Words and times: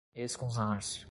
escusar-se 0.15 0.99